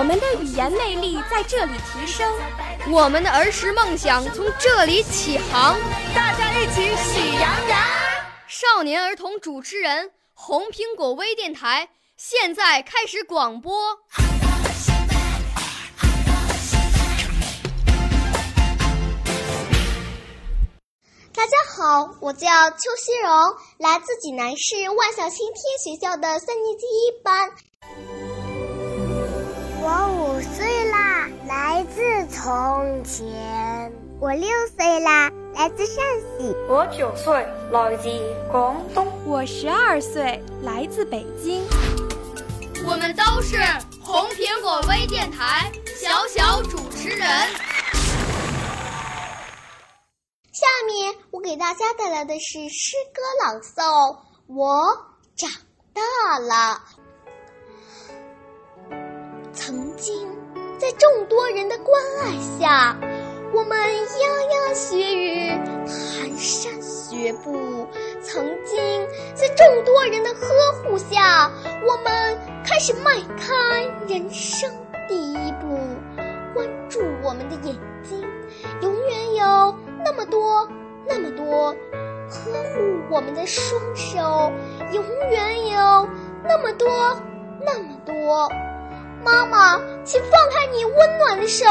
[0.00, 2.26] 我们的语言魅力在这里提升，
[2.90, 5.78] 我们的儿时梦想从这里起航。
[6.14, 7.78] 大家一起喜羊羊。
[8.48, 13.94] 少年儿童主持人，红苹果微电台现在开始广播。
[21.34, 23.30] 大家好，我叫邱希荣，
[23.76, 27.50] 来自济南市万象青天学校的三年级一班。
[29.82, 33.90] 我五岁啦，来自从前。
[34.20, 34.46] 我六
[34.76, 36.54] 岁啦，来自陕西。
[36.68, 37.32] 我九岁，
[37.72, 38.10] 来自
[38.52, 39.06] 广东。
[39.24, 41.66] 我十二岁，来自北京。
[42.84, 43.56] 我们都是
[44.02, 47.26] 红苹果微电台小小主持人。
[50.52, 54.18] 下面我给大家带来的是诗歌朗诵。
[54.46, 54.84] 我
[55.34, 55.48] 长
[55.94, 56.82] 大了。
[60.00, 60.28] 曾经，
[60.78, 62.96] 在众多人的关爱下，
[63.52, 65.50] 我们牙牙学语，
[65.84, 67.86] 蹒跚学步。
[68.22, 71.50] 曾经，在众多人的呵护下，
[71.86, 74.72] 我们开始迈开人生
[75.06, 75.78] 第一步。
[76.54, 78.26] 关注我们的眼睛，
[78.80, 80.66] 永远有那么多、
[81.06, 81.74] 那么多；
[82.30, 84.50] 呵护我们的双手，
[84.92, 86.08] 永远有
[86.48, 86.88] 那么多、
[87.60, 88.50] 那么多。
[89.24, 91.64] 妈妈，请放开你温暖的手，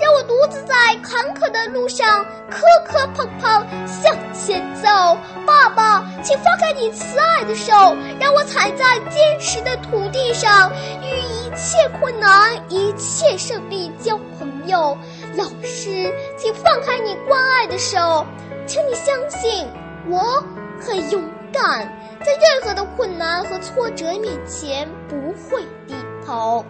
[0.00, 5.16] 让我独自在坎坷的路上磕磕碰碰向前走。
[5.46, 10.70] 爸爸，请放开你慈爱的手，让我踩在坚实的土地上，
[11.02, 14.96] 与一切困难、一切胜利交朋友。
[15.36, 18.24] 老师，请放开你关爱的手，
[18.66, 19.66] 请你相信
[20.08, 20.42] 我
[20.80, 21.80] 很勇敢，
[22.20, 26.64] 在任何的困难和挫折面前不会低头。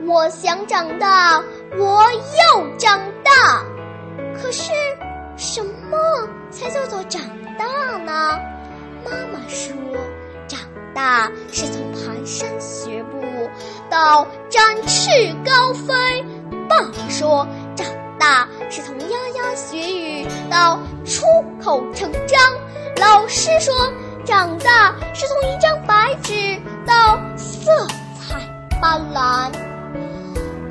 [0.00, 1.42] 我想长大，
[1.78, 3.62] 我要长大。
[4.34, 4.72] 可是，
[5.36, 7.22] 什么才叫做长
[7.58, 7.64] 大
[7.98, 8.38] 呢？
[9.04, 9.74] 妈妈说，
[10.46, 10.60] 长
[10.94, 13.48] 大是从蹒跚学步
[13.88, 15.10] 到展翅
[15.44, 16.24] 高飞；
[16.68, 17.86] 爸爸说，长
[18.18, 21.24] 大是从牙牙学语到出
[21.62, 22.38] 口成章；
[23.00, 23.74] 老师说，
[24.24, 26.32] 长大是从一张白纸
[26.86, 27.70] 到色
[28.20, 28.40] 彩
[28.80, 29.50] 斑斓。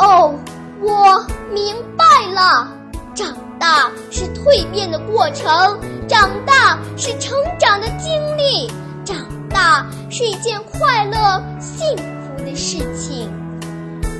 [0.03, 0.35] 哦，
[0.81, 2.03] 我明白
[2.33, 2.67] 了，
[3.15, 8.69] 长大是蜕变的过程，长大是成长的经历，
[9.05, 9.15] 长
[9.49, 13.31] 大是一件快乐幸福的事情。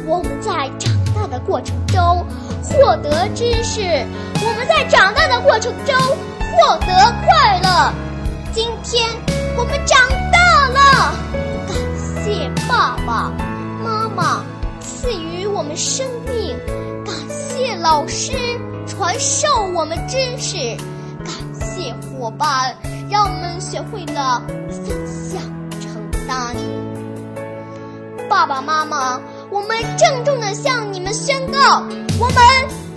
[0.07, 2.25] 我们在长大的过程中
[2.63, 3.81] 获得知识，
[4.35, 5.93] 我们在长大的过程中
[6.55, 7.91] 获得快乐。
[8.53, 9.09] 今天
[9.57, 9.99] 我们长
[10.31, 11.13] 大了，
[11.67, 13.33] 感谢爸爸。
[15.53, 16.57] 我们生命，
[17.05, 18.31] 感谢老师
[18.87, 20.57] 传授我们知识，
[21.23, 22.75] 感谢伙伴
[23.07, 25.41] 让我们学会了分享
[25.79, 26.55] 承担。
[28.27, 29.21] 爸爸妈妈，
[29.51, 31.83] 我们郑重的向你们宣告：
[32.19, 32.37] 我们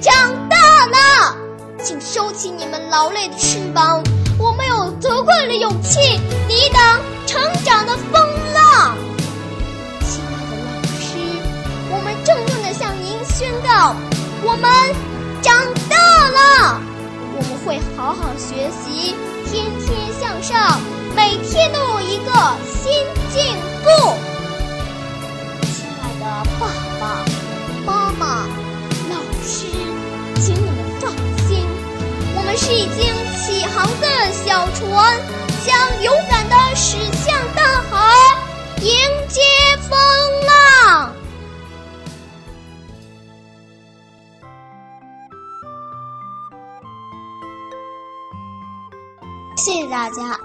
[0.00, 0.15] 长
[0.49, 1.37] 大了，
[1.83, 4.03] 请收起你们劳累的翅膀，
[4.39, 6.00] 我们有足够的勇气
[6.49, 8.25] 抵挡成长的风
[14.49, 14.71] 我们
[15.43, 15.53] 长
[15.91, 15.97] 大
[16.29, 16.81] 了，
[17.34, 20.81] 我们会好好学习，天天向上，
[21.17, 22.33] 每天都有一个
[22.65, 22.93] 新
[23.29, 24.15] 进步。
[25.67, 26.25] 亲爱的
[26.60, 26.69] 爸
[27.01, 27.25] 爸
[27.84, 28.47] 妈妈、
[29.10, 29.66] 老师，
[30.37, 31.10] 请你们放
[31.49, 31.66] 心，
[32.37, 35.21] 我们是已经起航的小船，
[35.66, 38.15] 将勇敢地驶向大海，
[38.81, 38.95] 迎
[49.56, 50.38] 谢谢大家。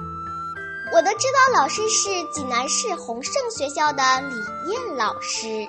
[0.93, 4.35] 我的指导老师是济南市宏盛学校的李
[4.71, 5.67] 艳老师。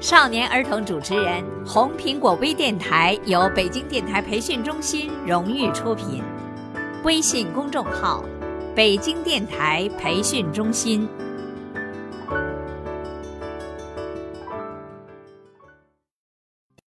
[0.00, 6.22] 少年儿童主持人，红苹果微电台由北京电台培训中心荣誉出品，
[7.04, 8.24] 微信公众号：
[8.74, 11.08] 北京电台培训中心。